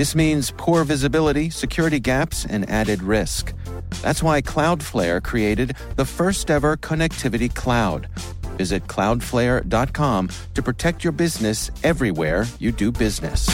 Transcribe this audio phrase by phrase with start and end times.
[0.00, 3.52] This means poor visibility, security gaps, and added risk.
[4.00, 8.08] That's why Cloudflare created the first ever connectivity cloud.
[8.56, 13.46] Visit cloudflare.com to protect your business everywhere you do business.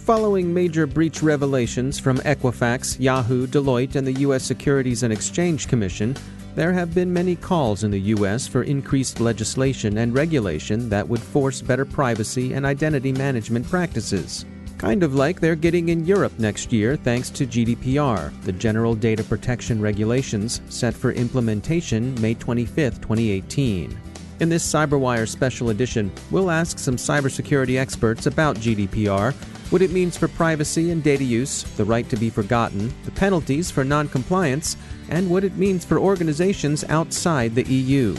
[0.00, 4.42] Following major breach revelations from Equifax, Yahoo, Deloitte, and the U.S.
[4.42, 6.14] Securities and Exchange Commission,
[6.54, 8.46] there have been many calls in the U.S.
[8.46, 14.44] for increased legislation and regulation that would force better privacy and identity management practices.
[14.78, 19.22] Kind of like they're getting in Europe next year thanks to GDPR, the General Data
[19.22, 23.98] Protection Regulations, set for implementation May 25, 2018.
[24.40, 29.34] In this CyberWire special edition, we'll ask some cybersecurity experts about GDPR,
[29.70, 33.70] what it means for privacy and data use, the right to be forgotten, the penalties
[33.70, 34.76] for noncompliance,
[35.08, 38.16] and what it means for organizations outside the EU.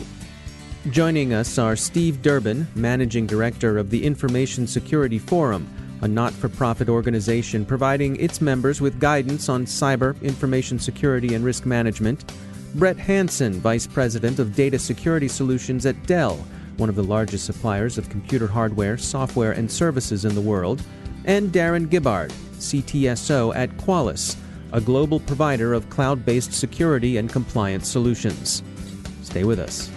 [0.90, 5.68] Joining us are Steve Durbin, Managing Director of the Information Security Forum,
[6.02, 11.44] a not for profit organization providing its members with guidance on cyber, information security, and
[11.44, 12.34] risk management.
[12.76, 16.38] Brett Hansen, Vice President of Data Security Solutions at Dell,
[16.78, 20.82] one of the largest suppliers of computer hardware, software, and services in the world,
[21.26, 24.36] and Darron Gibbard, CTSO at Qualys,
[24.74, 28.64] a global provider of cloud based security and compliance solutions.
[29.24, 29.90] Stay with us.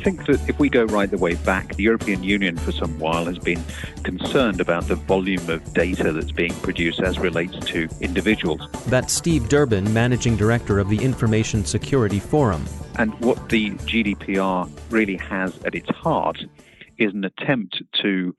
[0.00, 2.98] I think that if we go right the way back, the European Union for some
[2.98, 3.62] while has been
[4.02, 8.66] concerned about the volume of data that's being produced as relates to individuals.
[8.86, 12.64] That's Steve Durbin, Managing Director of the Information Security Forum.
[12.94, 16.38] And what the GDPR really has at its heart
[16.96, 18.34] is an attempt to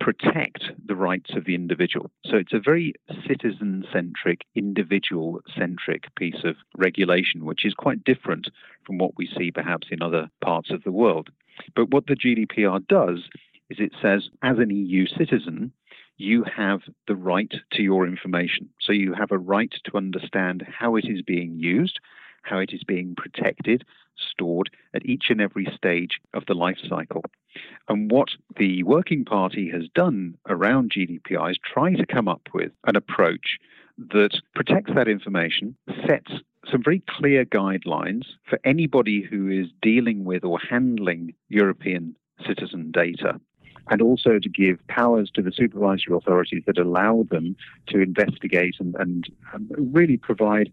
[0.00, 2.10] protect the rights of the individual.
[2.24, 2.94] So it's a very
[3.26, 8.48] citizen centric, individual centric piece of regulation, which is quite different
[8.84, 11.30] from what we see perhaps in other parts of the world.
[11.74, 13.28] But what the GDPR does
[13.70, 15.72] is it says, as an EU citizen,
[16.16, 18.68] you have the right to your information.
[18.80, 22.00] So you have a right to understand how it is being used,
[22.42, 23.84] how it is being protected,
[24.16, 27.22] stored at each and every stage of the life cycle.
[27.88, 32.72] And what the Working Party has done around GDPR is try to come up with
[32.86, 33.58] an approach
[34.12, 35.76] that protects that information,
[36.06, 36.32] sets
[36.70, 42.14] some very clear guidelines for anybody who is dealing with or handling European
[42.46, 43.40] citizen data
[43.90, 47.56] and also to give powers to the supervisory authorities that allow them
[47.88, 50.70] to investigate and, and, and really provide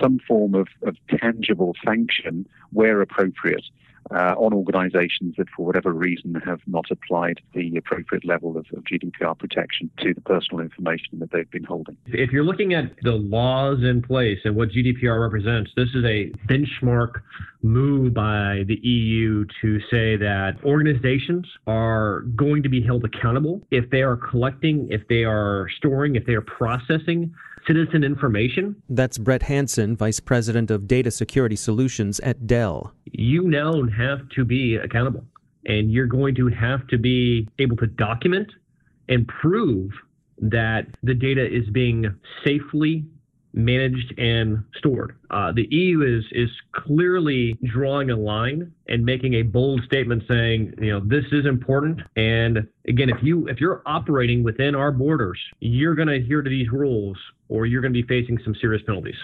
[0.00, 3.64] some form of, of tangible sanction where appropriate
[4.10, 8.84] uh, on organizations that, for whatever reason, have not applied the appropriate level of, of,
[8.84, 11.96] GDPR protection to the personal information that they've been holding.
[12.06, 16.30] If you're looking at the laws in place and what GDPR represents, this is a
[16.48, 17.14] benchmark
[17.62, 23.90] move by the EU to say that organizations are going to be held accountable if
[23.90, 27.34] they are collecting, if they are storing, if they are processing
[27.66, 28.76] citizen information.
[28.88, 32.92] That's Brett Hansen, Vice President of Data Security Solutions at Dell.
[33.12, 35.24] You now have to be accountable,
[35.64, 38.50] and you're going to have to be able to document
[39.08, 39.90] and prove
[40.38, 42.14] that the data is being
[42.44, 43.04] safely
[43.56, 45.16] managed and stored.
[45.30, 50.74] Uh, the EU is is clearly drawing a line and making a bold statement saying,
[50.78, 52.00] you know, this is important.
[52.16, 56.50] And again, if you if you're operating within our borders, you're going to adhere to
[56.50, 57.16] these rules,
[57.48, 59.16] or you're going to be facing some serious penalties.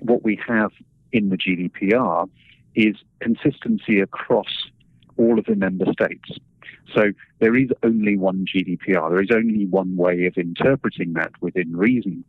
[0.00, 0.70] What we have
[1.12, 2.28] in the GDPR
[2.74, 4.68] is consistency across
[5.16, 6.38] all of the member states.
[6.94, 9.10] So there is only one GDPR.
[9.10, 12.24] There is only one way of interpreting that within reason.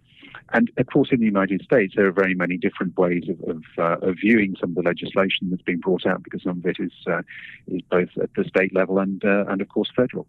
[0.53, 3.63] And of course, in the United States, there are very many different ways of, of,
[3.77, 6.77] uh, of viewing some of the legislation that's being brought out because some of it
[6.79, 7.21] is, uh,
[7.67, 10.27] is both at the state level and, uh, and, of course, federal.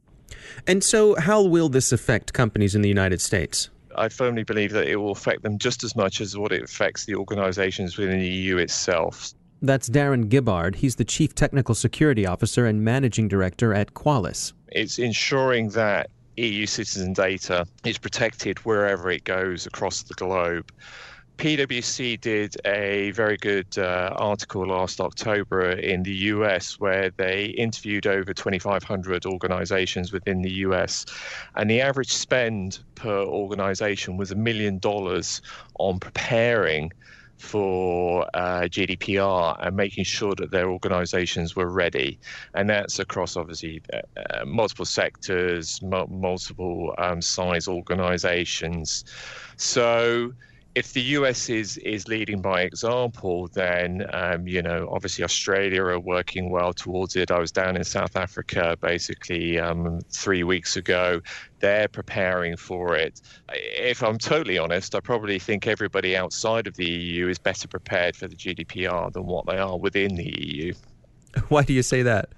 [0.66, 3.68] And so, how will this affect companies in the United States?
[3.94, 7.04] I firmly believe that it will affect them just as much as what it affects
[7.04, 9.34] the organizations within the EU itself.
[9.64, 10.74] That's Darron Gibbard.
[10.74, 14.52] He's the Chief Technical Security Officer and Managing Director at Qualys.
[14.72, 20.72] It's ensuring that EU citizen data is protected wherever it goes across the globe.
[21.38, 28.06] PwC did a very good uh, article last October in the US where they interviewed
[28.08, 31.06] over 2,500 organizations within the US,
[31.54, 35.40] and the average spend per organization was a million dollars
[35.78, 36.90] on preparing
[37.42, 42.20] for uh, GDPR and making sure that their organizations were ready.
[42.54, 49.04] And that's across obviously uh, uh multiple sectors, m- multiple um, size organizations.
[49.56, 50.32] So
[50.74, 56.00] if the US is is leading by example, then um, you know obviously Australia are
[56.00, 57.30] working well towards it.
[57.30, 61.20] I was down in South Africa basically um, three weeks ago.
[61.60, 63.20] They're preparing for it.
[63.50, 68.16] If I'm totally honest, I probably think everybody outside of the EU is better prepared
[68.16, 70.72] for the GDPR than what they are within the EU.
[71.48, 72.28] Why do you say that?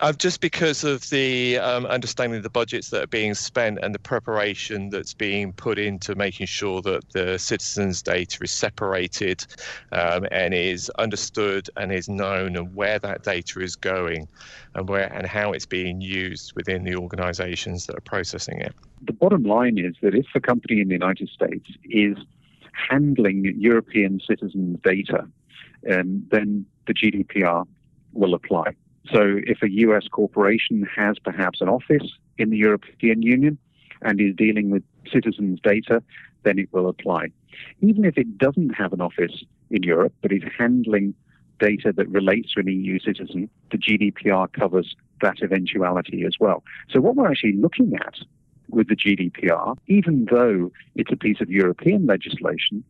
[0.00, 3.94] Uh, just because of the um, understanding of the budgets that are being spent and
[3.94, 9.44] the preparation that's being put into making sure that the citizens' data is separated
[9.92, 14.26] um, and is understood and is known and where that data is going
[14.74, 18.74] and where and how it's being used within the organisations that are processing it.
[19.02, 22.16] The bottom line is that if a company in the United States is
[22.72, 25.28] handling European citizens' data,
[25.90, 27.66] um, then the GDPR
[28.12, 28.74] will apply.
[29.12, 33.58] So if a US corporation has perhaps an office in the European Union
[34.02, 36.02] and is dealing with citizens' data,
[36.44, 37.28] then it will apply.
[37.80, 41.14] Even if it doesn't have an office in Europe, but is handling
[41.58, 46.62] data that relates to an EU citizen, the GDPR covers that eventuality as well.
[46.90, 48.14] So what we're actually looking at
[48.70, 52.84] with the GDPR, even though it's a piece of European legislation,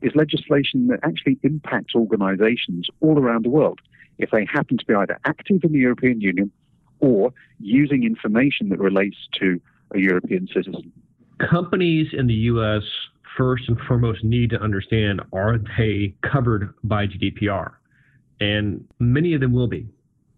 [0.00, 3.80] is legislation that actually impacts organizations all around the world
[4.18, 6.50] if they happen to be either active in the European Union
[7.00, 9.60] or using information that relates to
[9.94, 10.92] a European citizen.
[11.38, 12.82] Companies in the U.S.
[13.36, 17.72] first and foremost need to understand are they covered by GDPR?
[18.40, 19.86] And many of them will be.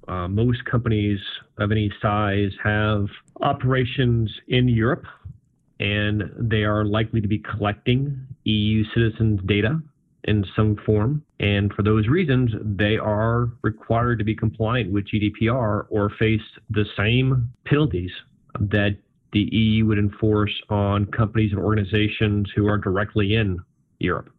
[0.07, 1.21] Uh, most companies
[1.59, 3.07] of any size have
[3.43, 5.05] operations in Europe,
[5.81, 9.81] and they are likely to be collecting EU citizens' data
[10.25, 11.23] in some form.
[11.41, 16.85] And for those reasons, they are required to be compliant with GDPR or face the
[16.97, 18.11] same penalties
[18.59, 18.97] that
[19.33, 23.59] the EU would enforce on companies and organizations who are directly in
[23.99, 24.31] Europe.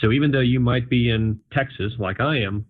[0.00, 2.66] So even though you might be in Texas, like I am,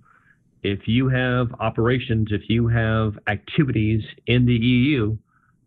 [0.62, 5.16] if you have operations, if you have activities in the EU,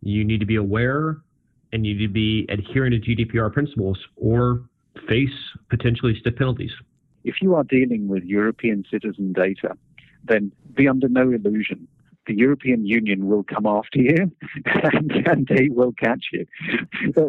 [0.02, 1.18] you need to be aware
[1.72, 4.64] and you need to be adhering to GDPR principles or
[5.08, 5.30] face
[5.70, 6.72] potentially stiff penalties.
[7.24, 9.76] If you are dealing with European citizen data,
[10.26, 11.88] then be under no illusion.
[12.28, 14.32] The European Union will come after you
[14.66, 16.46] and, and they will catch you.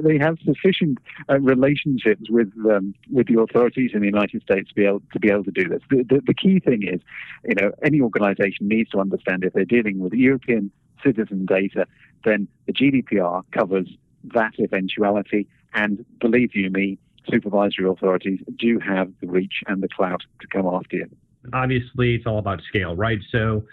[0.02, 0.98] they have sufficient
[1.28, 5.18] uh, relationships with um, with the authorities in the United States to be able to
[5.18, 5.80] be able to do this.
[5.88, 7.00] The, the, the key thing is,
[7.44, 10.70] you know, any organization needs to understand if they're dealing with European
[11.02, 11.86] citizen data,
[12.24, 13.88] then the GDPR covers
[14.34, 15.48] that eventuality.
[15.72, 16.98] And believe you me,
[17.28, 21.10] supervisory authorities do have the reach and the clout to come after you.
[21.52, 23.18] Obviously, it's all about scale, right?
[23.32, 23.64] So,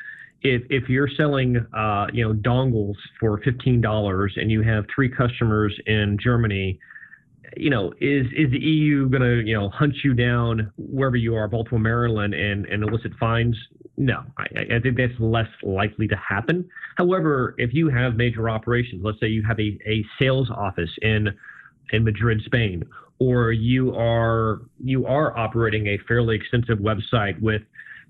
[0.42, 5.10] if if you're selling, uh, you know, dongles for fifteen dollars and you have three
[5.10, 6.80] customers in Germany,
[7.56, 11.36] you know, is is the EU going to you know hunt you down wherever you
[11.36, 13.58] are, Baltimore, Maryland, and and elicit fines?
[13.98, 16.70] No, I, I think that's less likely to happen.
[16.98, 21.30] However, if you have major operations, let's say you have a, a sales office in
[21.92, 22.84] in Madrid, Spain,
[23.20, 27.62] or you are you are operating a fairly extensive website with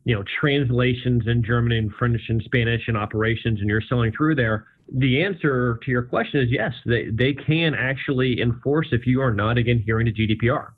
[0.04, 4.36] you know translations in German and French and Spanish and operations and you're selling through
[4.36, 9.22] there the answer to your question is yes they, they can actually enforce if you
[9.22, 10.70] are not again adhering to GDPR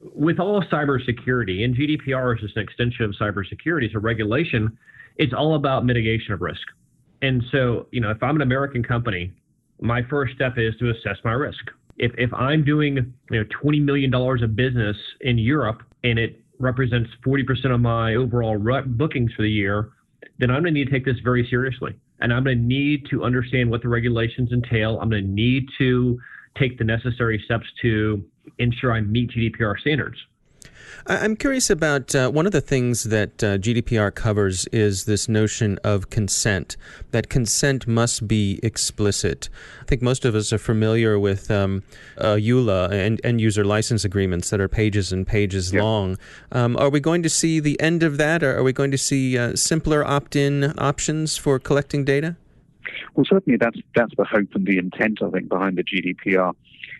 [0.00, 4.76] with all of cybersecurity and GDPR is just an extension of cybersecurity it's a regulation
[5.16, 6.66] it's all about mitigation of risk.
[7.22, 9.32] And so you know if I'm an American company
[9.80, 13.80] my first step is to assess my risk if if I'm doing you know 20
[13.80, 18.56] million dollars of business in Europe and it represents 40% of my overall
[18.86, 19.90] bookings for the year,
[20.38, 21.94] then I'm going to need to take this very seriously.
[22.20, 24.98] And I'm going to need to understand what the regulations entail.
[25.00, 26.18] I'm going to need to
[26.58, 28.24] take the necessary steps to
[28.58, 30.16] ensure I meet GDPR standards.
[31.06, 35.78] I'm curious about uh, one of the things that uh, GDPR covers is this notion
[35.82, 36.76] of consent,
[37.10, 39.48] that consent must be explicit.
[39.80, 41.82] I think most of us are familiar with um,
[42.18, 45.82] uh, EULA and end user license agreements that are pages and pages yeah.
[45.82, 46.18] long.
[46.52, 48.42] Um, are we going to see the end of that?
[48.42, 52.36] Or are we going to see uh, simpler opt in options for collecting data?
[53.14, 56.54] Well, certainly that's, that's the hope and the intent, I think, behind the GDPR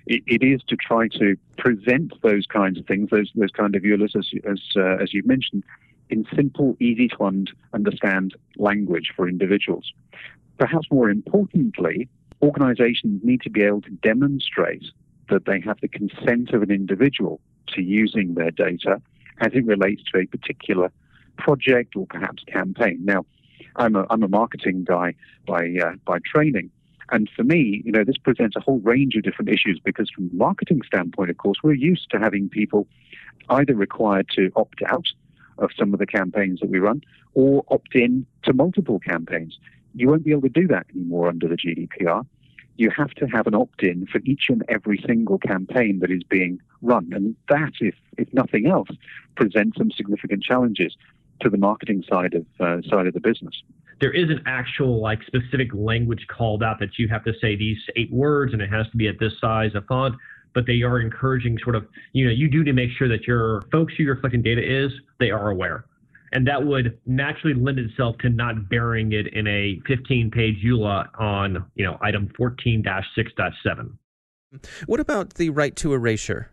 [0.06, 3.82] it, it is to try to present those kinds of things, those those kind of
[3.82, 5.64] EULAs, as as, uh, as you mentioned,
[6.10, 9.92] in simple, easy to understand language for individuals.
[10.58, 12.08] Perhaps more importantly,
[12.42, 14.84] organizations need to be able to demonstrate
[15.30, 19.00] that they have the consent of an individual to using their data
[19.40, 20.92] as it relates to a particular
[21.38, 22.98] project or perhaps campaign.
[23.04, 23.24] Now,
[23.76, 25.14] I'm a, I'm a marketing guy
[25.46, 26.70] by, uh, by training,
[27.12, 30.30] and for me, you know, this presents a whole range of different issues because from
[30.32, 32.88] a marketing standpoint, of course, we're used to having people
[33.50, 35.06] either required to opt out
[35.58, 37.02] of some of the campaigns that we run
[37.34, 39.58] or opt in to multiple campaigns.
[39.94, 42.24] You won't be able to do that anymore under the GDPR.
[42.76, 46.22] You have to have an opt in for each and every single campaign that is
[46.22, 47.12] being run.
[47.12, 48.88] And that, if, if nothing else,
[49.36, 50.96] presents some significant challenges
[51.40, 53.62] to the marketing side of, uh, side of the business
[54.02, 57.78] there is an actual like specific language called out that you have to say these
[57.96, 60.14] eight words and it has to be at this size of font
[60.54, 63.62] but they are encouraging sort of you know you do to make sure that your
[63.72, 65.86] folks who you're collecting data is they are aware.
[66.34, 71.08] And that would naturally lend itself to not burying it in a 15 page EULA
[71.18, 73.92] on you know item 14-6.7
[74.86, 76.50] what about the right to erasure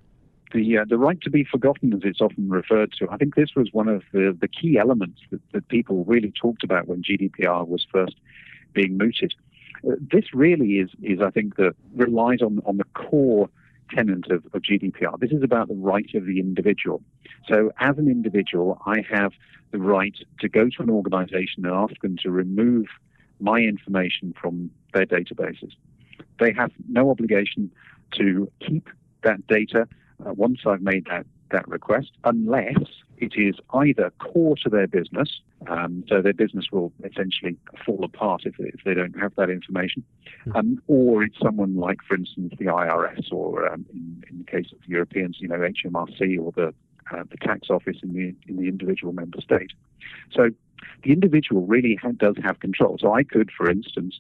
[0.52, 3.08] the uh, the right to be forgotten, as it's often referred to.
[3.10, 6.64] I think this was one of the, the key elements that, that people really talked
[6.64, 8.16] about when GDPR was first
[8.74, 9.34] being mooted.
[9.88, 13.50] Uh, this really is is I think that relies on on the core
[13.94, 15.20] tenet of, of GDPR.
[15.20, 17.02] This is about the right of the individual.
[17.48, 19.34] So as an individual, I have
[19.72, 22.86] the right to go to an organization and ask them to remove
[23.40, 25.72] my information from their databases.
[26.40, 27.72] They have no obligation
[28.12, 28.90] to keep
[29.24, 29.88] that data
[30.26, 32.78] uh, once I've made that, that request, unless
[33.18, 38.44] it is either core to their business, um, so their business will essentially fall apart
[38.46, 40.04] if, if they don't have that information,
[40.46, 40.56] hmm.
[40.56, 44.72] um, or it's someone like, for instance, the IRS, or um, in, in, the case
[44.72, 46.74] of Europeans, you know, HMRC or the
[47.12, 49.72] uh, the tax office in the in the individual member state.
[50.32, 50.50] So
[51.04, 52.98] the individual really ha- does have control.
[53.00, 54.20] So I could, for instance,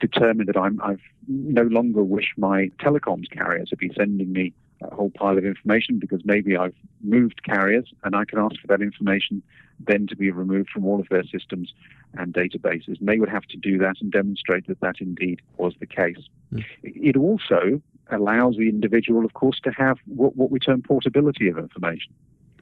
[0.00, 4.52] determine that I'm I've no longer wish my telecoms carrier to be sending me
[4.82, 8.66] a whole pile of information because maybe I've moved carriers and I can ask for
[8.68, 9.42] that information
[9.80, 11.72] then to be removed from all of their systems
[12.14, 12.98] and databases.
[12.98, 16.18] And they would have to do that and demonstrate that that indeed was the case.
[16.52, 16.64] Mm.
[16.82, 17.80] It also
[18.10, 22.12] allows the individual, of course, to have what, what we term portability of information.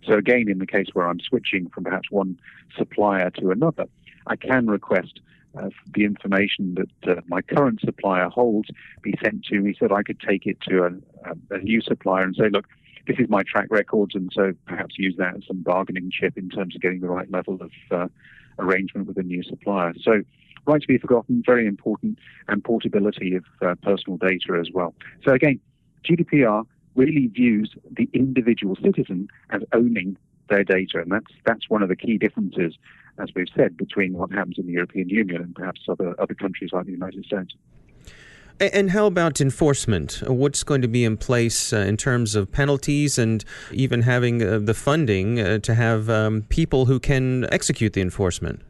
[0.06, 2.38] So again, in the case where I'm switching from perhaps one
[2.76, 3.86] supplier to another,
[4.26, 5.20] I can request
[5.56, 8.68] uh, the information that uh, my current supplier holds
[9.02, 12.22] be sent to me so that I could take it to a, a, new supplier
[12.22, 12.66] and say, look,
[13.06, 16.48] this is my track records, and so perhaps use that as some bargaining chip in
[16.48, 18.08] terms of getting the right level of uh,
[18.58, 19.92] arrangement with a new supplier.
[20.02, 20.22] So,
[20.66, 22.18] right to be forgotten, very important,
[22.48, 24.94] and portability of uh, personal data as well.
[25.24, 25.60] So, again,
[26.08, 30.16] GDPR really views the individual citizen as owning
[30.48, 32.76] their data, and that's that's one of the key differences
[33.18, 36.70] as we've said, between what happens in the European Union and perhaps other, other countries
[36.72, 37.54] like the United States.
[38.60, 40.22] And how about enforcement?
[40.26, 44.60] What's going to be in place uh, in terms of penalties and even having uh,
[44.60, 48.60] the funding uh, to have um, people who can execute the enforcement?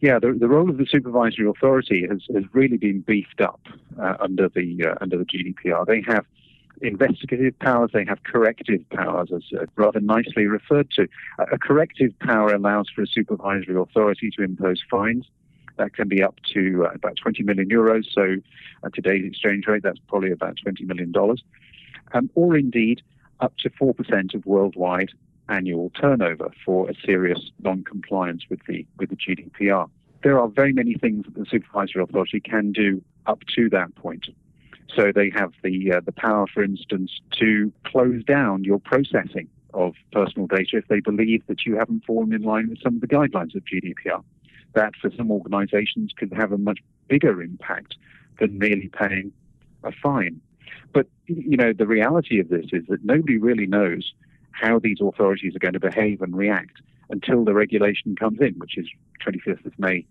[0.00, 3.60] Yeah, the, the role of the supervisory authority has, has really been beefed up
[3.98, 5.86] uh, under the uh, under the GDPR.
[5.86, 6.26] They have
[6.82, 11.06] investigative powers, they have corrective powers, as uh, rather nicely referred to.
[11.38, 15.26] A corrective power allows for a supervisory authority to impose fines.
[15.76, 18.04] That can be up to uh, about 20 million euros.
[18.12, 18.36] So,
[18.84, 21.42] at today's exchange rate, that's probably about 20 million dollars,
[22.12, 23.02] um, or indeed
[23.40, 25.10] up to 4% of worldwide
[25.48, 29.88] annual turnover for a serious non-compliance with the with the GDPR.
[30.22, 34.26] There are very many things that the supervisory authority can do up to that point.
[34.94, 39.94] So they have the uh, the power, for instance, to close down your processing of
[40.12, 43.06] personal data if they believe that you haven't fallen in line with some of the
[43.06, 44.22] guidelines of GDPR.
[44.74, 46.78] That for some organizations could have a much
[47.08, 47.96] bigger impact
[48.38, 49.32] than merely paying
[49.84, 50.40] a fine.
[50.92, 54.12] But you know, the reality of this is that nobody really knows
[54.52, 58.76] how these authorities are going to behave and react until the regulation comes in, which
[58.76, 58.86] is
[59.24, 60.06] 25th of May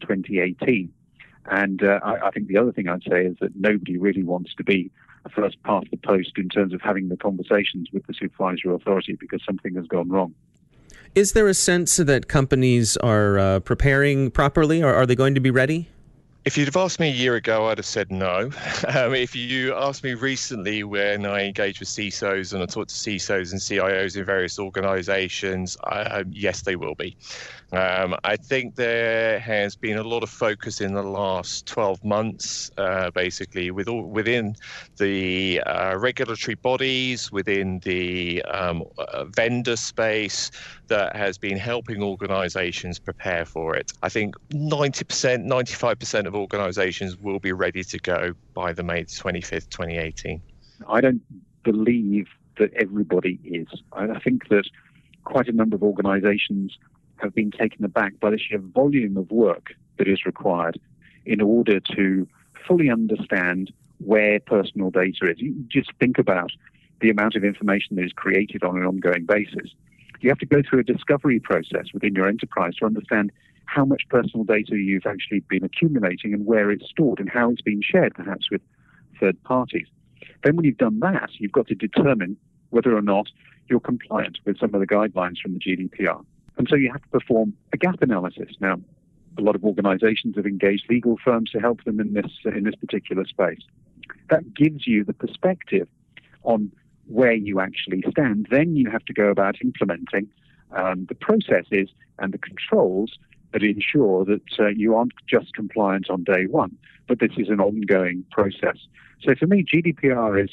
[0.00, 0.92] 2018.
[1.46, 4.54] And uh, I, I, think the other thing I'd say is that nobody really wants
[4.54, 4.90] to be
[5.34, 9.42] first past the post in terms of having the conversations with the supervisory authority because
[9.44, 10.34] something has gone wrong.
[11.14, 15.40] Is there a sense that companies are uh, preparing properly, or are they going to
[15.40, 15.88] be ready?
[16.44, 18.50] If you'd have asked me a year ago, I'd have said no.
[18.88, 22.96] Um, if you asked me recently when I engaged with CISOs and I talked to
[22.96, 27.16] CISOs and CIOs in various organizations, I, yes, they will be.
[27.70, 32.70] Um, I think there has been a lot of focus in the last 12 months,
[32.76, 34.56] uh, basically, with all, within
[34.98, 40.50] the uh, regulatory bodies, within the um, uh, vendor space,
[40.92, 43.92] that has been helping organizations prepare for it.
[44.02, 49.70] I think 90%, 95% of organizations will be ready to go by the May 25th,
[49.70, 50.42] 2018.
[50.86, 51.22] I don't
[51.64, 52.26] believe
[52.58, 53.68] that everybody is.
[53.92, 54.64] I think that
[55.24, 56.76] quite a number of organizations
[57.16, 60.78] have been taken aback by the sheer volume of work that is required
[61.24, 62.28] in order to
[62.68, 65.38] fully understand where personal data is.
[65.38, 66.50] You just think about
[67.00, 69.70] the amount of information that is created on an ongoing basis.
[70.22, 73.32] You have to go through a discovery process within your enterprise to understand
[73.66, 77.60] how much personal data you've actually been accumulating and where it's stored and how it's
[77.60, 78.60] been shared, perhaps with
[79.18, 79.86] third parties.
[80.44, 82.36] Then, when you've done that, you've got to determine
[82.70, 83.26] whether or not
[83.68, 86.24] you're compliant with some of the guidelines from the GDPR.
[86.56, 88.50] And so you have to perform a gap analysis.
[88.60, 88.76] Now,
[89.38, 92.74] a lot of organizations have engaged legal firms to help them in this, in this
[92.76, 93.62] particular space.
[94.30, 95.88] That gives you the perspective
[96.44, 96.70] on
[97.12, 98.48] where you actually stand.
[98.50, 100.28] Then you have to go about implementing
[100.72, 101.88] um, the processes
[102.18, 103.18] and the controls
[103.52, 106.76] that ensure that uh, you aren't just compliant on day one,
[107.06, 108.78] but this is an ongoing process.
[109.22, 110.50] So for me, GDPR is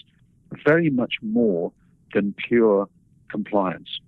[0.66, 1.72] very much more
[2.14, 2.90] than pure
[3.30, 4.00] compliance.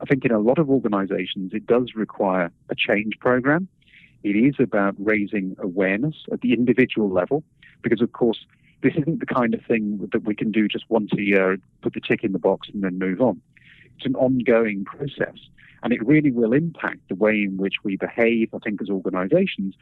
[0.00, 3.68] I think in a lot of organizations, it does require a change program.
[4.22, 7.42] It is about raising awareness at the individual level,
[7.82, 8.46] because of course,
[8.82, 11.94] this isn't the kind of thing that we can do just once a year, put
[11.94, 13.40] the tick in the box, and then move on.
[13.96, 15.36] It's an ongoing process,
[15.82, 19.74] and it really will impact the way in which we behave, I think, as organizations,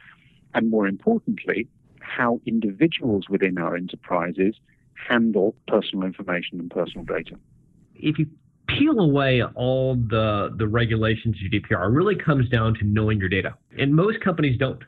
[0.53, 1.67] and more importantly,
[2.01, 4.55] how individuals within our enterprises
[5.07, 7.35] handle personal information and personal data.
[7.95, 8.27] If you
[8.67, 13.55] peel away all the the regulations GDPR, it really comes down to knowing your data.
[13.77, 14.83] And most companies don't.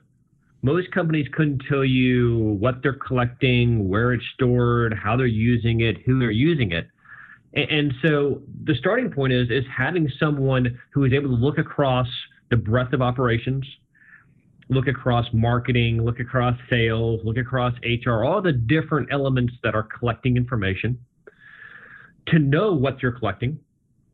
[0.64, 5.98] Most companies couldn't tell you what they're collecting, where it's stored, how they're using it,
[6.06, 6.88] who they're using it.
[7.54, 12.08] And, so the starting point is is having someone who is able to look across
[12.50, 13.66] the breadth of operations,
[14.70, 19.84] look across marketing, look across sales, look across HR, all the different elements that are
[19.84, 20.98] collecting information
[22.28, 23.60] to know what you're collecting,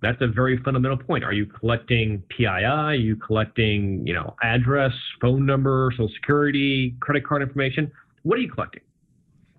[0.08, 1.26] that's a very fundamental point.
[1.26, 2.46] Are you collecting PII?
[2.46, 7.92] Are you collecting, you know, address, phone number, social security, credit card information?
[8.24, 8.84] What are you collecting?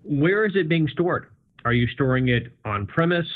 [0.05, 1.27] Where is it being stored?
[1.67, 3.27] Are you storing it on premise?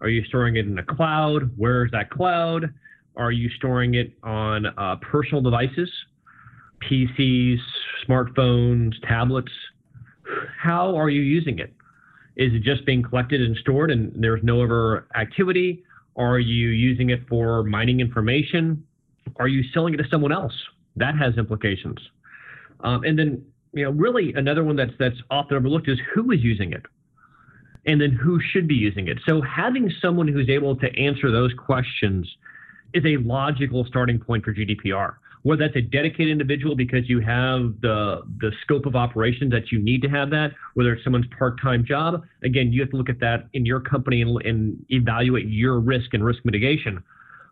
[0.00, 1.50] Are you storing it in the cloud?
[1.58, 2.72] Where is that cloud?
[3.16, 5.90] Are you storing it on uh, personal devices,
[6.90, 7.58] PCs,
[8.08, 9.52] smartphones, tablets?
[10.58, 11.74] How are you using it?
[12.36, 15.84] Is it just being collected and stored and there's no other activity?
[16.16, 18.84] Are you using it for mining information?
[19.36, 20.52] Are you selling it to someone else?
[20.96, 21.98] That has implications.
[22.80, 26.40] Um, and then, you know, really another one that's that's often overlooked is who is
[26.42, 26.82] using it,
[27.86, 29.18] and then who should be using it.
[29.26, 32.28] So having someone who's able to answer those questions
[32.92, 37.80] is a logical starting point for GDPR whether that's a dedicated individual because you have
[37.80, 41.84] the the scope of operations that you need to have that, whether it's someone's part-time
[41.84, 42.22] job.
[42.44, 46.14] Again, you have to look at that in your company and, and evaluate your risk
[46.14, 47.02] and risk mitigation.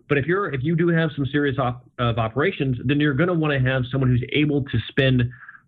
[0.08, 3.28] But if you're if you do have some serious op, of operations, then you're going
[3.28, 5.22] to want to have someone who's able to spend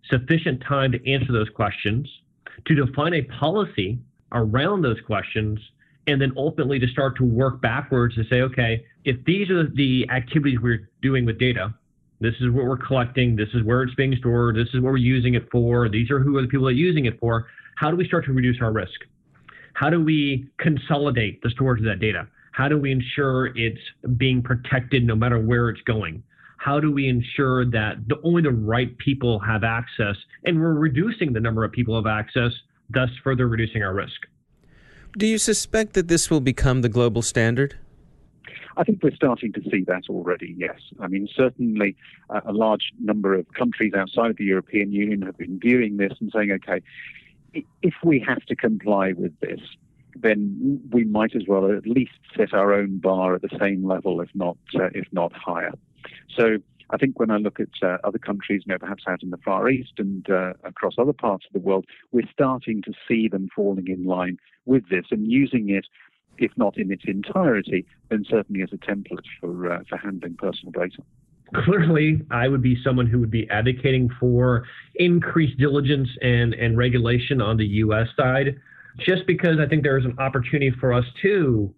[0.09, 2.09] sufficient time to answer those questions,
[2.65, 3.99] to define a policy
[4.33, 5.59] around those questions,
[6.07, 10.05] and then ultimately to start to work backwards to say, okay, if these are the
[10.09, 11.73] activities we're doing with data,
[12.23, 13.35] this is what we're collecting.
[13.35, 14.55] This is where it's being stored.
[14.55, 15.89] This is what we're using it for.
[15.89, 17.47] These are who are the people that are using it for.
[17.75, 18.99] How do we start to reduce our risk?
[19.73, 22.27] How do we consolidate the storage of that data?
[22.51, 23.81] How do we ensure it's
[24.17, 26.23] being protected no matter where it's going?
[26.57, 31.33] How do we ensure that the, only the right people have access and we're reducing
[31.33, 32.51] the number of people have access,
[32.89, 34.13] thus further reducing our risk?
[35.17, 37.75] Do you suspect that this will become the global standard?
[38.77, 40.79] I think we're starting to see that already, yes.
[40.99, 41.95] I mean, certainly
[42.29, 46.31] uh, a large number of countries outside the European Union have been viewing this and
[46.33, 46.81] saying, okay,
[47.53, 49.59] if we have to comply with this,
[50.15, 54.21] then we might as well at least set our own bar at the same level,
[54.21, 55.73] if not uh, if not higher.
[56.35, 56.57] So
[56.89, 59.37] I think when I look at uh, other countries, you know, perhaps out in the
[59.37, 63.49] Far East and uh, across other parts of the world, we're starting to see them
[63.55, 65.87] falling in line with this and using it,
[66.37, 70.71] if not in its entirety, then certainly as a template for uh, for handling personal
[70.71, 71.03] data.
[71.65, 74.65] Clearly, I would be someone who would be advocating for
[74.95, 78.07] increased diligence and, and regulation on the U.S.
[78.17, 78.59] side,
[78.99, 81.73] just because I think there is an opportunity for us to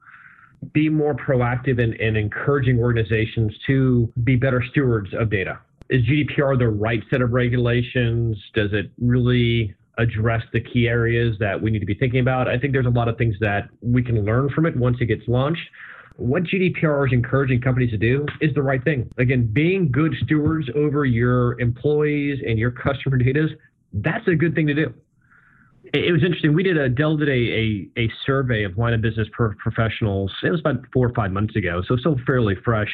[0.74, 5.60] be more proactive in, in encouraging organizations to be better stewards of data.
[5.90, 8.38] Is GDPR the right set of regulations?
[8.54, 12.48] Does it really address the key areas that we need to be thinking about?
[12.48, 15.06] I think there's a lot of things that we can learn from it once it
[15.06, 15.68] gets launched.
[16.18, 19.10] What GDPR is encouraging companies to do is the right thing.
[19.18, 23.48] Again, being good stewards over your employees and your customer data,
[23.94, 24.94] that's a good thing to do
[25.94, 26.54] it was interesting.
[26.54, 30.32] We did a Dell did a, a, a survey of line of business professionals.
[30.44, 32.90] It was about four or five months ago, so still fairly fresh.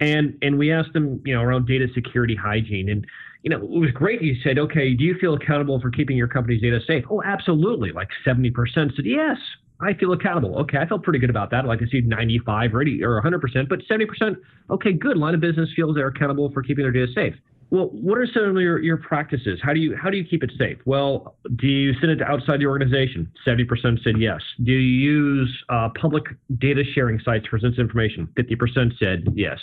[0.00, 2.88] And and we asked them, you know, around data security hygiene.
[2.88, 3.06] And
[3.42, 4.22] you know, it was great.
[4.22, 7.04] You said, okay, do you feel accountable for keeping your company's data safe?
[7.10, 7.92] Oh, absolutely.
[7.92, 9.36] Like 70% said yes.
[9.80, 10.58] I feel accountable.
[10.58, 11.64] Okay, I felt pretty good about that.
[11.64, 14.36] Like to see 95 or 80 or 100%, but 70%,
[14.70, 15.16] okay, good.
[15.16, 17.34] Line of business feels they're accountable for keeping their data safe.
[17.70, 19.60] Well, what are some of your, your practices?
[19.62, 20.78] How do you how do you keep it safe?
[20.86, 23.30] Well, do you send it outside the organization?
[23.44, 24.40] Seventy percent said yes.
[24.64, 26.24] Do you use uh, public
[26.56, 28.26] data sharing sites for sensitive information?
[28.36, 29.58] Fifty percent said yes.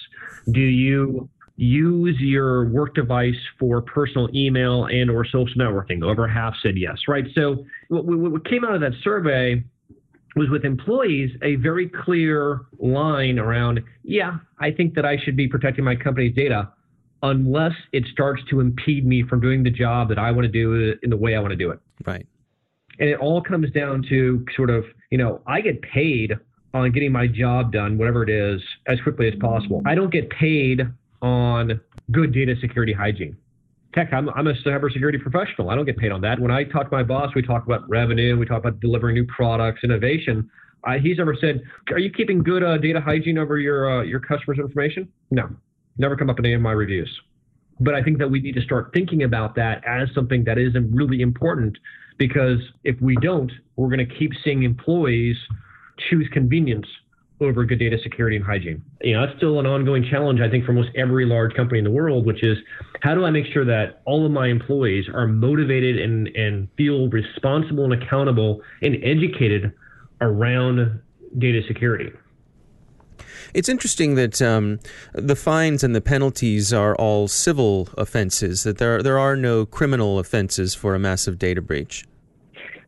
[0.51, 6.03] Do you use your work device for personal email and or social networking?
[6.03, 6.97] Over half said yes.
[7.07, 7.25] Right.
[7.33, 9.63] So what, what came out of that survey
[10.35, 13.81] was with employees a very clear line around.
[14.03, 16.71] Yeah, I think that I should be protecting my company's data
[17.23, 20.95] unless it starts to impede me from doing the job that I want to do
[21.01, 21.79] in the way I want to do it.
[22.05, 22.27] Right.
[22.99, 26.33] And it all comes down to sort of, you know, I get paid
[26.73, 29.81] on getting my job done, whatever it is, as quickly as possible.
[29.85, 30.81] I don't get paid
[31.25, 33.35] on good data security hygiene.
[33.95, 35.69] Heck, I'm, I'm a cybersecurity professional.
[35.69, 36.39] I don't get paid on that.
[36.39, 39.25] When I talk to my boss, we talk about revenue, we talk about delivering new
[39.25, 40.49] products, innovation.
[41.01, 44.59] He's never said, "Are you keeping good uh, data hygiene over your uh, your customers'
[44.59, 45.49] information?" No,
[45.97, 47.09] never come up in any of my reviews.
[47.79, 50.73] But I think that we need to start thinking about that as something that is
[50.91, 51.75] really important
[52.19, 55.37] because if we don't, we're going to keep seeing employees
[56.09, 56.87] choose convenience
[57.41, 58.81] over good data security and hygiene.
[59.01, 61.83] You know, that's still an ongoing challenge, I think, for most every large company in
[61.83, 62.57] the world, which is
[63.01, 67.09] how do I make sure that all of my employees are motivated and, and feel
[67.09, 69.73] responsible and accountable and educated
[70.21, 71.01] around
[71.37, 72.11] data security?
[73.53, 74.79] It's interesting that um,
[75.13, 78.63] the fines and the penalties are all civil offenses.
[78.63, 82.05] That there there are no criminal offenses for a massive data breach.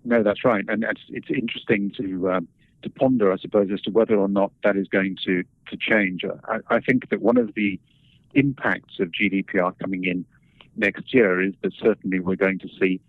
[0.04, 2.48] No, that's right, and it's, it's interesting to um,
[2.84, 6.24] to ponder, I suppose, as to whether or not that is going to to change.
[6.48, 7.80] I, I think that one of the
[8.34, 10.26] impacts of GDPR coming in
[10.76, 13.02] next year is that certainly we're going to see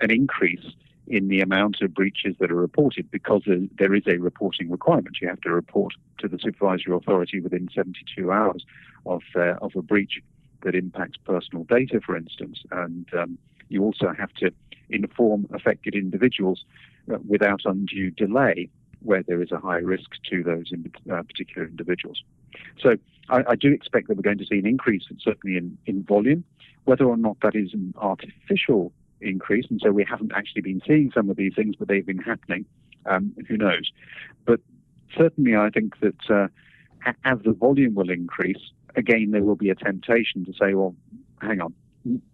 [0.00, 0.74] an increase
[1.06, 3.42] in the amount of breaches that are reported because
[3.78, 5.18] there is a reporting requirement.
[5.20, 8.64] You have to report to the supervisory authority within 72 hours
[9.06, 10.20] of, uh, of a breach
[10.62, 12.62] that impacts personal data, for instance.
[12.70, 14.52] And um, you also have to
[14.90, 16.64] inform affected individuals
[17.12, 18.68] uh, without undue delay
[19.04, 22.22] where there is a high risk to those in, uh, particular individuals.
[22.80, 22.94] So
[23.28, 26.44] I, I, do expect that we're going to see an increase, certainly in, in volume.
[26.84, 31.12] Whether or not that is an artificial increase, and so we haven't actually been seeing
[31.14, 32.64] some of these things, but they've been happening.
[33.06, 33.90] Um, who knows?
[34.44, 34.60] But
[35.16, 36.48] certainly, I think that uh,
[37.24, 40.94] as the volume will increase, again, there will be a temptation to say, well,
[41.40, 41.74] hang on,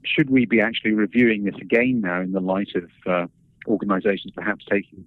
[0.05, 3.27] should we be actually reviewing this again now in the light of uh,
[3.67, 5.05] organizations perhaps taking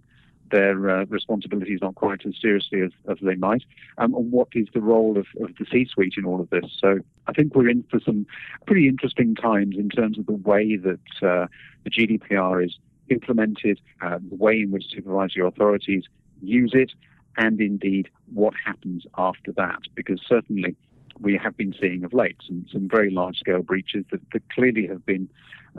[0.52, 3.64] their uh, responsibilities not quite as seriously as, as they might.
[3.98, 6.66] Um, and what is the role of, of the C suite in all of this?
[6.80, 8.26] So I think we're in for some
[8.68, 11.48] pretty interesting times in terms of the way that uh,
[11.84, 12.78] the GDPR is
[13.10, 16.04] implemented, uh, the way in which supervisory authorities
[16.42, 16.92] use it,
[17.38, 19.80] and indeed what happens after that.
[19.96, 20.76] Because certainly
[21.20, 24.88] we have been seeing of late some, some very large scale breaches that, that clearly
[24.88, 25.30] have been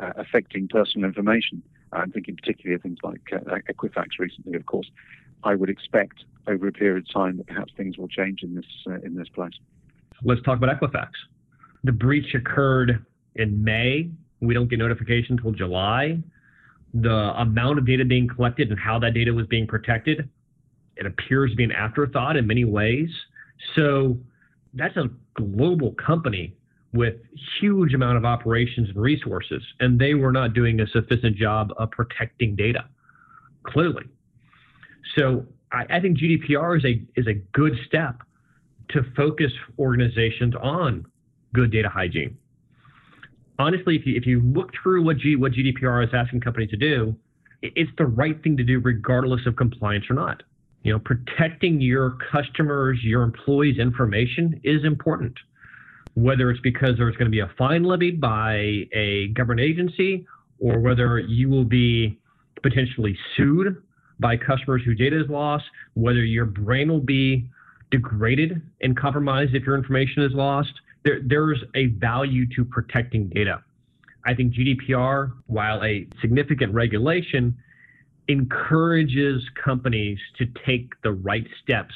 [0.01, 1.63] uh, affecting personal information.
[1.93, 4.91] I'm thinking particularly of things like uh, Equifax recently, of course.
[5.45, 8.65] I would expect over a period of time that perhaps things will change in this
[8.87, 9.53] uh, in this place.
[10.23, 11.09] Let's talk about Equifax.
[11.85, 14.11] The breach occurred in May.
[14.41, 16.19] We don't get notification until July.
[16.95, 20.29] The amount of data being collected and how that data was being protected,
[20.97, 23.09] it appears to be an afterthought in many ways.
[23.75, 24.19] So
[24.75, 26.55] that's a global company
[26.93, 27.15] with
[27.61, 31.91] huge amount of operations and resources, and they were not doing a sufficient job of
[31.91, 32.85] protecting data,
[33.65, 34.05] clearly.
[35.17, 38.23] So I, I think GDPR is a is a good step
[38.91, 41.07] to focus organizations on
[41.55, 42.37] good data hygiene.
[43.59, 46.77] Honestly, if you if you look through what G, what GDPR is asking companies to
[46.77, 47.17] do,
[47.63, 50.43] it's the right thing to do regardless of compliance or not.
[50.83, 55.39] You know, protecting your customers, your employees' information is important.
[56.15, 60.27] Whether it's because there's going to be a fine levied by a government agency
[60.59, 62.19] or whether you will be
[62.63, 63.83] potentially sued
[64.21, 67.49] by customers whose data is lost, whether your brain will be
[67.91, 70.73] degraded and compromised if your information is lost.
[71.05, 73.63] There, there's a value to protecting data.
[74.25, 77.57] I think GDPR, while a significant regulation,
[78.29, 81.95] encourages companies to take the right steps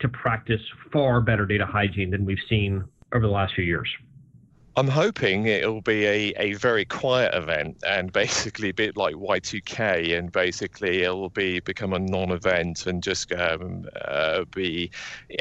[0.00, 0.60] to practice
[0.92, 3.88] far better data hygiene than we've seen over the last few years.
[4.76, 10.18] I'm hoping it'll be a, a very quiet event and basically a bit like Y2K,
[10.18, 14.90] and basically it'll be become a non-event and just um, uh, be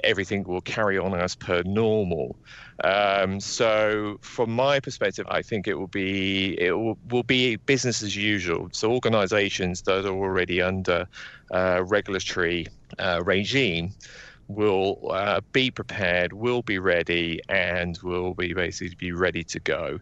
[0.03, 2.35] everything will carry on as per normal.
[2.83, 8.03] Um, so, from my perspective, I think it will be it will, will be business
[8.03, 8.69] as usual.
[8.71, 11.07] So, organisations that are already under
[11.49, 12.67] uh, regulatory
[12.99, 13.93] uh, regime
[14.47, 19.99] will uh, be prepared, will be ready, and will be basically be ready to go.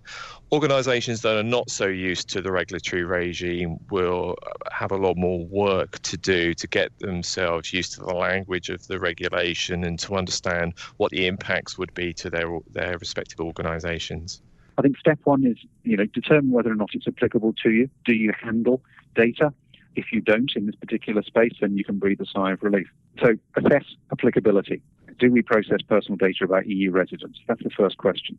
[0.51, 4.35] Organizations that are not so used to the regulatory regime will
[4.71, 8.85] have a lot more work to do to get themselves used to the language of
[8.87, 14.41] the regulation and to understand what the impacts would be to their their respective organizations.
[14.77, 17.89] I think step one is, you know, determine whether or not it's applicable to you.
[18.05, 18.81] Do you handle
[19.15, 19.53] data?
[19.95, 22.87] If you don't in this particular space, then you can breathe a sigh of relief.
[23.21, 24.81] So assess applicability.
[25.19, 27.39] Do we process personal data about EU residents?
[27.47, 28.37] That's the first question.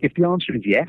[0.00, 0.88] If the answer is yes,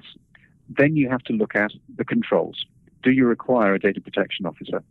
[0.69, 2.65] then you have to look at the controls.
[3.03, 4.83] Do you require a data protection officer?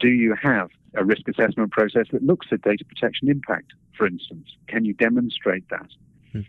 [0.00, 4.48] Do you have a risk assessment process that looks at data protection impact, for instance?
[4.68, 5.88] Can you demonstrate that?
[6.32, 6.40] Hmm.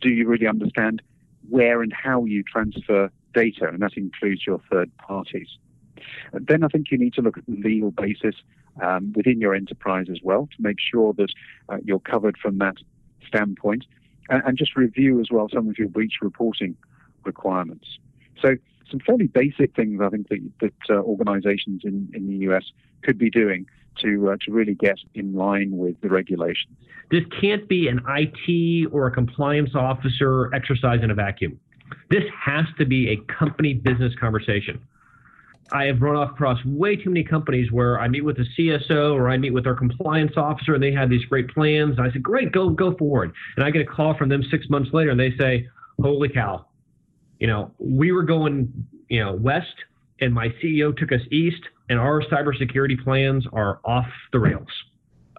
[0.00, 1.02] Do you really understand
[1.48, 3.68] where and how you transfer data?
[3.68, 5.48] And that includes your third parties.
[6.32, 8.34] Then I think you need to look at the legal basis
[8.82, 11.32] um, within your enterprise as well to make sure that
[11.68, 12.76] uh, you're covered from that
[13.26, 13.84] standpoint,
[14.28, 16.76] and, and, just review as well some of your breach reporting
[17.24, 17.98] requirements.
[18.40, 18.56] So
[18.90, 22.64] some fairly basic things I think that, that uh, organizations in, in the US
[23.02, 23.66] could be doing
[24.00, 26.76] to uh, to really get in line with the regulations.
[27.10, 31.58] This can't be an IT or a compliance officer exercise in a vacuum.
[32.10, 34.80] This has to be a company business conversation.
[35.72, 39.30] I have run across way too many companies where I meet with the CSO or
[39.30, 41.96] I meet with our compliance officer and they have these great plans.
[41.96, 43.32] And I said, great, go, go forward.
[43.56, 45.68] And I get a call from them six months later and they say,
[46.00, 46.66] holy cow,
[47.38, 48.72] you know, we were going,
[49.08, 49.74] you know, west
[50.20, 54.68] and my CEO took us east and our cybersecurity plans are off the rails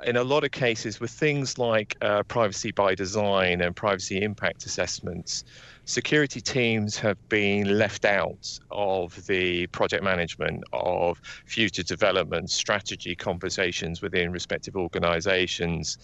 [0.05, 4.65] in a lot of cases with things like uh, privacy by design and privacy impact
[4.65, 5.43] assessments,
[5.85, 14.01] security teams have been left out of the project management of future development strategy conversations
[14.01, 15.97] within respective organizations.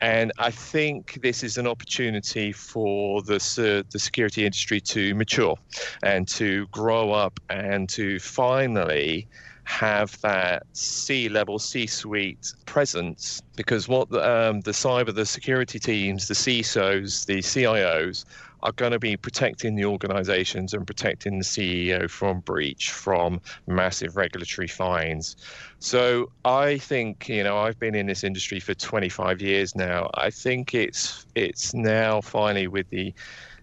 [0.00, 5.56] And I think this is an opportunity for the, the security industry to mature
[6.02, 9.28] and to grow up and to finally
[9.72, 15.78] have that C level, C suite presence because what the, um, the cyber, the security
[15.78, 18.26] teams, the CISOs, the CIOs
[18.62, 24.14] are going to be protecting the organizations and protecting the CEO from breach, from massive
[24.14, 25.36] regulatory fines.
[25.78, 30.10] So I think, you know, I've been in this industry for 25 years now.
[30.14, 33.14] I think it's it's now finally with the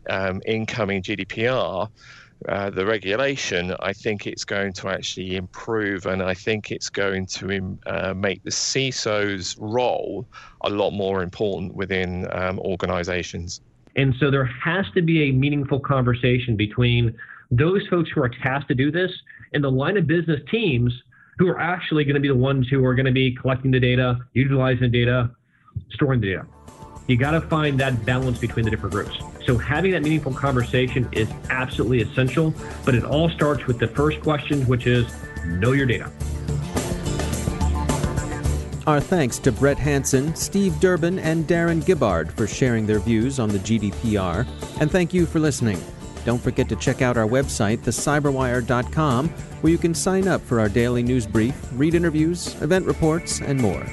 [0.09, 1.87] um, incoming GDPR
[2.47, 7.25] uh, the regulation, I think it's going to actually improve, and I think it's going
[7.27, 10.25] to uh, make the CISO's role
[10.61, 13.61] a lot more important within um, organizations.
[13.95, 17.17] And so there has to be a meaningful conversation between
[17.51, 19.11] those folks who are tasked to do this
[19.53, 20.93] and the line of business teams
[21.39, 23.79] who are actually going to be the ones who are going to be collecting the
[23.79, 25.29] data, utilizing the data,
[25.91, 26.45] storing the data.
[27.09, 29.17] You got to find that balance between the different groups.
[29.43, 32.53] So having that meaningful conversation is absolutely essential,
[32.85, 35.11] but it all starts with the first question, which is
[35.43, 36.11] know your data.
[38.85, 43.49] Our thanks to Brett Hansen, Steve Durbin, and Darron Gibbard for sharing their views on
[43.49, 44.45] the GDPR.
[44.79, 45.81] And thank you for listening.
[46.25, 50.69] Don't forget to check out our website, thecyberwire.com, where you can sign up for our
[50.69, 53.83] daily news brief, read interviews, event reports, and more.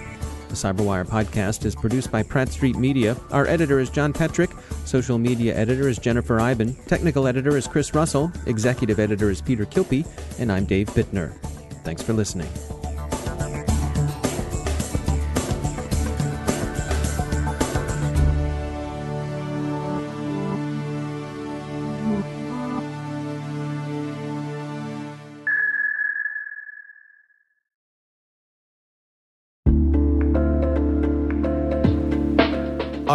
[0.48, 3.16] The Cyberwire podcast is produced by Pratt Street Media.
[3.30, 4.56] Our editor is John Petrik.
[4.86, 6.74] Social media editor is Jennifer Eiben.
[6.86, 8.30] Technical editor is Chris Russell.
[8.46, 10.06] Executive editor is Peter Kilpe.
[10.38, 11.34] And I'm Dave Bittner.
[11.82, 12.48] Thanks for listening.